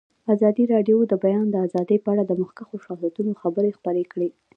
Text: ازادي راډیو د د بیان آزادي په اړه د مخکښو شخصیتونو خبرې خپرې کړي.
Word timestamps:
ازادي 0.33 0.63
راډیو 0.73 0.97
د 1.07 1.09
د 1.11 1.13
بیان 1.23 1.47
آزادي 1.65 1.97
په 2.03 2.09
اړه 2.13 2.23
د 2.25 2.31
مخکښو 2.41 2.75
شخصیتونو 2.85 3.31
خبرې 3.41 3.71
خپرې 3.77 4.03
کړي. 4.11 4.29